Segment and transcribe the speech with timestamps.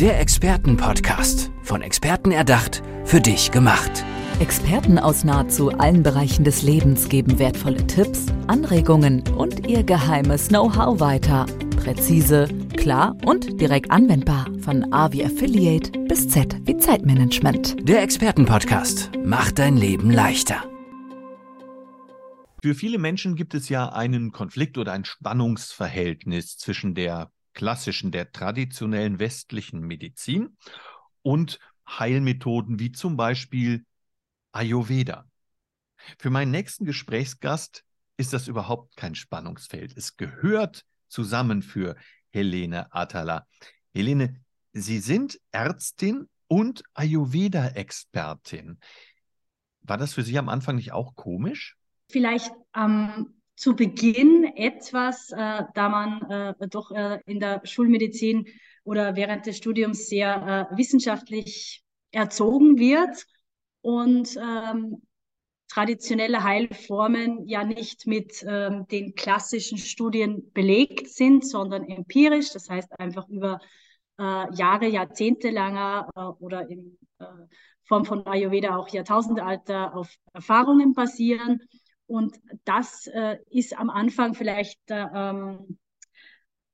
[0.00, 1.50] Der Expertenpodcast.
[1.62, 4.02] Von Experten erdacht, für dich gemacht.
[4.38, 11.00] Experten aus nahezu allen Bereichen des Lebens geben wertvolle Tipps, Anregungen und ihr geheimes Know-how
[11.00, 11.44] weiter.
[11.76, 14.46] Präzise, klar und direkt anwendbar.
[14.60, 17.86] Von A wie Affiliate bis Z wie Zeitmanagement.
[17.86, 20.64] Der Expertenpodcast macht dein Leben leichter.
[22.62, 28.32] Für viele Menschen gibt es ja einen Konflikt oder ein Spannungsverhältnis zwischen der klassischen, der
[28.32, 30.56] traditionellen westlichen Medizin
[31.22, 33.84] und Heilmethoden wie zum Beispiel
[34.52, 35.26] Ayurveda.
[36.18, 37.84] Für meinen nächsten Gesprächsgast
[38.16, 39.96] ist das überhaupt kein Spannungsfeld.
[39.96, 41.96] Es gehört zusammen für
[42.30, 43.46] Helene Atala.
[43.92, 44.40] Helene,
[44.72, 48.78] Sie sind Ärztin und Ayurveda-Expertin.
[49.82, 51.76] War das für Sie am Anfang nicht auch komisch?
[52.08, 58.46] Vielleicht ähm, zu Beginn etwas, äh, da man äh, doch äh, in der Schulmedizin
[58.84, 63.26] oder während des Studiums sehr äh, wissenschaftlich erzogen wird
[63.82, 65.02] und ähm,
[65.68, 72.98] traditionelle Heilformen ja nicht mit ähm, den klassischen Studien belegt sind, sondern empirisch, das heißt
[72.98, 73.60] einfach über
[74.18, 76.96] äh, Jahre, Jahrzehnte langer äh, oder in
[77.84, 81.60] Form von Ayurveda auch Jahrtausendealter auf Erfahrungen basieren.
[82.10, 85.78] Und das äh, ist am Anfang vielleicht äh, ähm,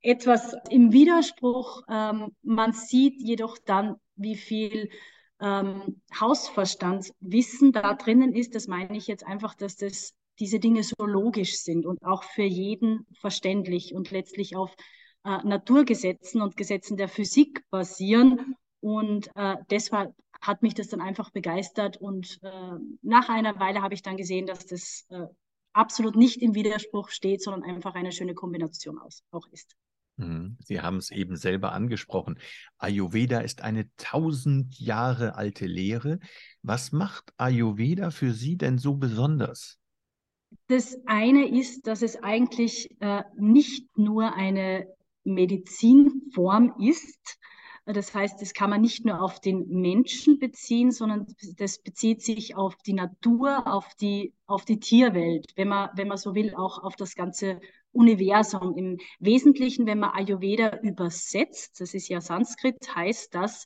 [0.00, 1.82] etwas im Widerspruch.
[1.90, 4.88] Ähm, man sieht jedoch dann, wie viel
[5.38, 8.54] ähm, Hausverstandswissen da drinnen ist.
[8.54, 12.44] Das meine ich jetzt einfach, dass das, diese Dinge so logisch sind und auch für
[12.44, 14.74] jeden verständlich und letztlich auf
[15.24, 18.56] äh, Naturgesetzen und Gesetzen der Physik basieren.
[18.80, 20.14] Und äh, deshalb
[20.46, 21.96] hat mich das dann einfach begeistert.
[21.96, 25.26] Und äh, nach einer Weile habe ich dann gesehen, dass das äh,
[25.72, 29.76] absolut nicht im Widerspruch steht, sondern einfach eine schöne Kombination aus, auch ist.
[30.16, 30.56] Mhm.
[30.60, 32.38] Sie haben es eben selber angesprochen.
[32.78, 36.18] Ayurveda ist eine tausend Jahre alte Lehre.
[36.62, 39.78] Was macht Ayurveda für Sie denn so besonders?
[40.68, 44.86] Das eine ist, dass es eigentlich äh, nicht nur eine
[45.24, 47.38] Medizinform ist,
[47.86, 51.26] das heißt, das kann man nicht nur auf den Menschen beziehen, sondern
[51.56, 56.16] das bezieht sich auf die Natur, auf die, auf die Tierwelt, wenn man, wenn man
[56.16, 57.60] so will, auch auf das ganze
[57.92, 58.76] Universum.
[58.76, 63.64] Im Wesentlichen, wenn man Ayurveda übersetzt, das ist ja Sanskrit, heißt das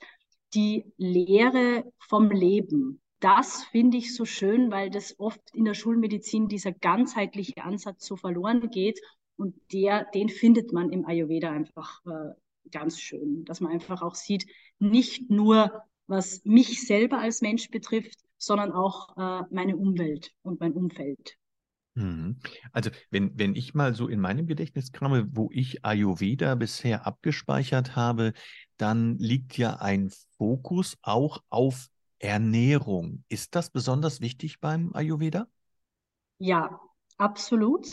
[0.53, 3.00] die Lehre vom Leben.
[3.20, 8.16] Das finde ich so schön, weil das oft in der Schulmedizin dieser ganzheitliche Ansatz so
[8.16, 9.00] verloren geht.
[9.36, 12.34] Und der, den findet man im Ayurveda einfach äh,
[12.70, 14.47] ganz schön, dass man einfach auch sieht,
[14.78, 20.72] nicht nur was mich selber als Mensch betrifft, sondern auch äh, meine Umwelt und mein
[20.72, 21.36] Umfeld.
[21.94, 22.38] Mhm.
[22.72, 27.97] Also wenn, wenn ich mal so in meinem Gedächtnis kramme, wo ich Ayurveda bisher abgespeichert
[27.97, 28.32] habe,
[28.76, 31.88] dann liegt ja ein Fokus auch auf
[32.19, 33.25] Ernährung.
[33.28, 35.48] Ist das besonders wichtig beim Ayurveda?
[36.38, 36.80] Ja,
[37.19, 37.86] absolut.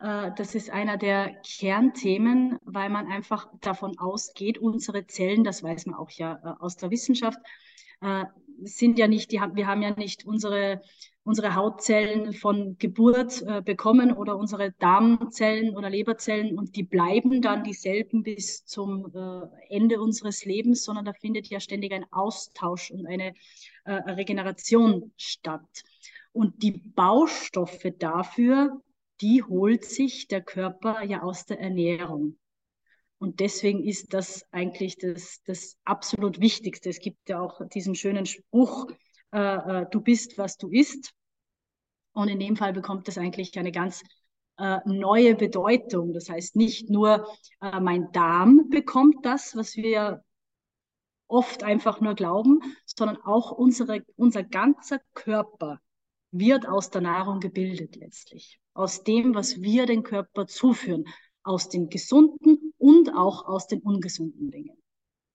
[0.00, 5.86] Äh, das ist einer der Kernthemen, weil man einfach davon ausgeht, unsere Zellen, das weiß
[5.86, 7.38] man auch ja äh, aus der Wissenschaft,
[8.00, 8.24] äh,
[8.62, 10.82] sind ja nicht, die, wir haben ja nicht unsere,
[11.22, 18.24] unsere Hautzellen von Geburt bekommen oder unsere Darmzellen oder Leberzellen und die bleiben dann dieselben
[18.24, 19.12] bis zum
[19.68, 23.34] Ende unseres Lebens, sondern da findet ja ständig ein Austausch und eine
[23.84, 25.84] Regeneration statt.
[26.32, 28.80] Und die Baustoffe dafür
[29.20, 32.38] die holt sich der Körper ja aus der Ernährung.
[33.18, 36.88] Und deswegen ist das eigentlich das, das absolut Wichtigste.
[36.88, 38.86] Es gibt ja auch diesen schönen Spruch,
[39.32, 39.38] äh,
[39.82, 41.12] äh, du bist, was du isst.
[42.12, 44.02] Und in dem Fall bekommt das eigentlich eine ganz
[44.56, 46.12] äh, neue Bedeutung.
[46.12, 47.26] Das heißt, nicht nur
[47.60, 50.22] äh, mein Darm bekommt das, was wir
[51.26, 55.80] oft einfach nur glauben, sondern auch unsere, unser ganzer Körper
[56.30, 58.58] wird aus der Nahrung gebildet letztlich.
[58.78, 61.04] Aus dem, was wir den Körper zuführen.
[61.42, 64.76] Aus den gesunden und auch aus den ungesunden Dingen.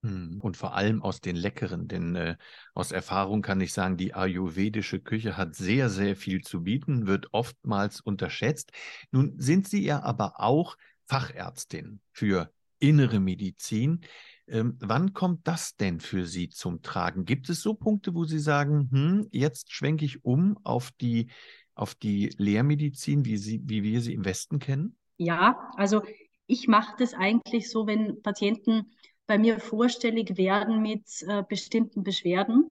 [0.02, 2.36] Hm, und vor allem aus den leckeren, denn äh,
[2.72, 7.34] aus Erfahrung kann ich sagen, die ayurvedische Küche hat sehr, sehr viel zu bieten, wird
[7.34, 8.72] oftmals unterschätzt.
[9.10, 14.00] Nun sind Sie ja aber auch Fachärztin für innere Medizin.
[14.46, 17.26] Ähm, wann kommt das denn für Sie zum Tragen?
[17.26, 21.30] Gibt es so Punkte, wo Sie sagen, hm, jetzt schwenke ich um auf die,
[21.74, 24.96] auf die Lehrmedizin, wie, sie, wie wir sie im Westen kennen?
[25.16, 26.02] Ja, also
[26.46, 28.92] ich mache das eigentlich so, wenn Patienten
[29.26, 32.68] bei mir vorstellig werden mit äh, bestimmten Beschwerden,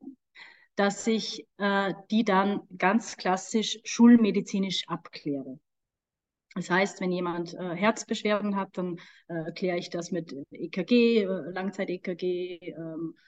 [0.75, 5.59] dass ich äh, die dann ganz klassisch schulmedizinisch abkläre.
[6.55, 11.25] Das heißt, wenn jemand äh, Herzbeschwerden hat, dann äh, kläre ich das mit EKG, äh,
[11.25, 13.19] Langzeit-EKG, ähm, äh,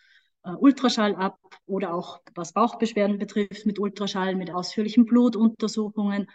[0.52, 6.30] Ultraschall ab oder auch was Bauchbeschwerden betrifft mit Ultraschall, mit ausführlichen Blutuntersuchungen.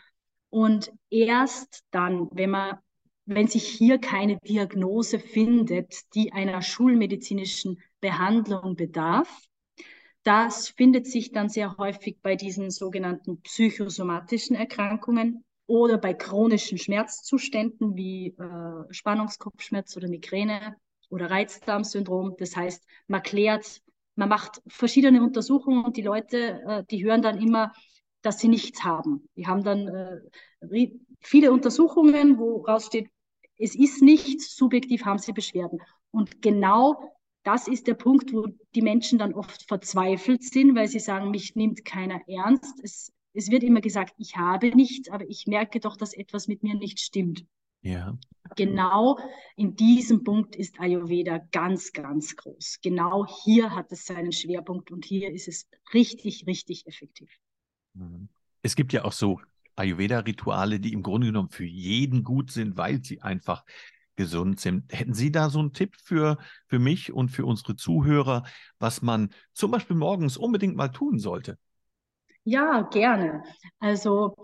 [0.51, 2.79] Und erst dann, wenn man,
[3.27, 9.29] wenn sich hier keine Diagnose findet, die einer schulmedizinischen Behandlung bedarf,
[10.23, 17.97] das findet sich dann sehr häufig bei diesen sogenannten psychosomatischen Erkrankungen oder bei chronischen Schmerzzuständen
[17.97, 20.77] wie äh, Spannungskopfschmerz oder Migräne
[21.09, 22.35] oder Reizdarmsyndrom.
[22.39, 23.81] Das heißt, man klärt,
[24.20, 27.72] man macht verschiedene Untersuchungen und die Leute, äh, die hören dann immer,
[28.22, 29.28] dass sie nichts haben.
[29.34, 30.90] Die haben dann äh,
[31.20, 33.08] viele Untersuchungen, wo raussteht,
[33.58, 35.81] es ist nichts, subjektiv haben sie Beschwerden.
[36.11, 41.00] Und genau das ist der Punkt, wo die Menschen dann oft verzweifelt sind, weil sie
[41.00, 42.78] sagen, mich nimmt keiner ernst.
[42.82, 46.62] Es es wird immer gesagt, ich habe nichts, aber ich merke doch, dass etwas mit
[46.62, 47.44] mir nicht stimmt.
[47.82, 48.17] Ja.
[48.56, 49.19] Genau
[49.56, 52.79] in diesem Punkt ist Ayurveda ganz, ganz groß.
[52.82, 57.31] Genau hier hat es seinen Schwerpunkt und hier ist es richtig, richtig effektiv.
[57.94, 58.29] Mhm.
[58.62, 59.41] Es gibt ja auch so
[59.77, 63.65] Ayurveda-Rituale, die im Grunde genommen für jeden gut sind, weil sie einfach
[64.17, 64.93] gesund sind.
[64.93, 66.37] Hätten Sie da so einen Tipp für,
[66.67, 68.44] für mich und für unsere Zuhörer,
[68.79, 71.59] was man zum Beispiel morgens unbedingt mal tun sollte?
[72.44, 73.43] Ja, gerne.
[73.79, 74.35] Also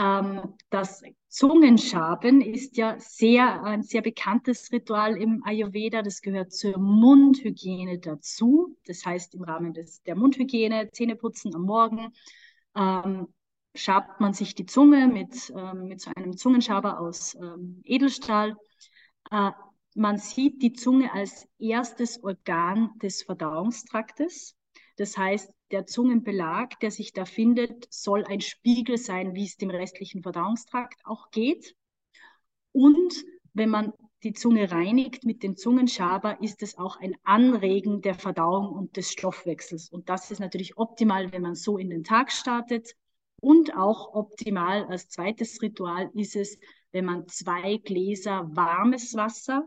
[0.00, 6.02] ähm, das Zungenschaben ist ja sehr, ein sehr bekanntes Ritual im Ayurveda.
[6.02, 8.76] Das gehört zur Mundhygiene dazu.
[8.86, 12.12] Das heißt, im Rahmen des, der Mundhygiene, Zähneputzen am Morgen,
[12.74, 13.28] ähm,
[13.74, 18.56] schabt man sich die Zunge mit, ähm, mit so einem Zungenschaber aus ähm, Edelstahl.
[19.30, 19.50] Äh,
[19.94, 24.56] man sieht die Zunge als erstes Organ des Verdauungstraktes.
[24.96, 29.70] Das heißt, der Zungenbelag, der sich da findet, soll ein Spiegel sein, wie es dem
[29.70, 31.76] restlichen Verdauungstrakt auch geht.
[32.72, 38.14] Und wenn man die Zunge reinigt mit dem Zungenschaber, ist es auch ein Anregen der
[38.14, 39.88] Verdauung und des Stoffwechsels.
[39.88, 42.94] Und das ist natürlich optimal, wenn man so in den Tag startet.
[43.40, 46.58] Und auch optimal als zweites Ritual ist es,
[46.92, 49.66] wenn man zwei Gläser warmes Wasser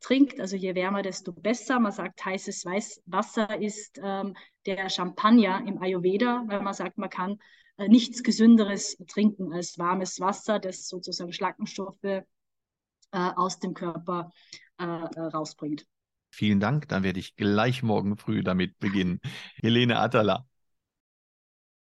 [0.00, 0.40] trinkt.
[0.40, 1.80] Also je wärmer, desto besser.
[1.80, 2.64] Man sagt, heißes
[3.06, 4.36] Wasser ist ähm,
[4.66, 7.38] der Champagner im Ayurveda, weil man sagt, man kann
[7.76, 12.22] äh, nichts Gesünderes trinken als warmes Wasser, das sozusagen Schlackenstoffe äh,
[13.12, 14.30] aus dem Körper
[14.78, 15.86] äh, rausbringt.
[16.30, 16.88] Vielen Dank.
[16.88, 19.20] Dann werde ich gleich morgen früh damit beginnen.
[19.56, 20.46] Helene Atala,